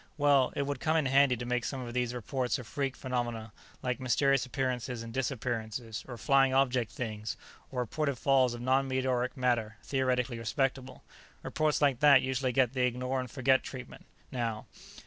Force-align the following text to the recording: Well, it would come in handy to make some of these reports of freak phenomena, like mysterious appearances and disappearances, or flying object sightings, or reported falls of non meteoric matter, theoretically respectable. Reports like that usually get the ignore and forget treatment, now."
Well, 0.17 0.51
it 0.55 0.63
would 0.63 0.79
come 0.79 0.97
in 0.97 1.05
handy 1.05 1.37
to 1.37 1.45
make 1.45 1.63
some 1.63 1.81
of 1.81 1.93
these 1.93 2.15
reports 2.15 2.57
of 2.57 2.65
freak 2.65 2.95
phenomena, 2.97 3.53
like 3.83 3.99
mysterious 3.99 4.47
appearances 4.47 5.03
and 5.03 5.13
disappearances, 5.13 6.03
or 6.07 6.17
flying 6.17 6.55
object 6.55 6.91
sightings, 6.93 7.37
or 7.69 7.81
reported 7.81 8.15
falls 8.17 8.55
of 8.55 8.61
non 8.61 8.87
meteoric 8.87 9.37
matter, 9.37 9.77
theoretically 9.83 10.39
respectable. 10.39 11.03
Reports 11.43 11.83
like 11.83 11.99
that 11.99 12.23
usually 12.23 12.51
get 12.51 12.73
the 12.73 12.81
ignore 12.81 13.19
and 13.19 13.29
forget 13.29 13.61
treatment, 13.61 14.07
now." 14.31 14.65